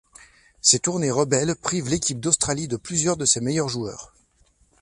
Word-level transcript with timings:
Ces 0.61 0.79
tournées 0.79 1.11
rebelles 1.11 1.55
privent 1.55 1.89
l'équipe 1.89 2.19
d'Australie 2.19 2.67
de 2.67 2.75
plusieurs 2.75 3.17
de 3.17 3.25
ses 3.25 3.39
meilleurs 3.39 3.69
joueurs. 3.69 4.15